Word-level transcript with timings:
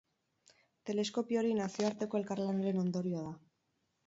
Teleskopio 0.89 1.39
hori 1.43 1.53
nazioarteko 1.59 2.21
elkarlanaren 2.21 2.81
ondorioa 2.87 3.29
da. 3.29 3.37